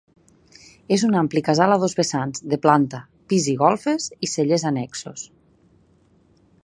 És 0.95 1.01
un 1.07 1.17
ampli 1.19 1.43
casal 1.49 1.75
a 1.75 1.77
dos 1.83 1.93
vessants, 1.99 2.41
de 2.53 2.59
planta, 2.63 3.03
pis 3.33 3.51
i 3.53 3.55
golfes 3.63 4.09
i 4.29 4.31
cellers 4.33 4.67
annexos. 4.71 5.27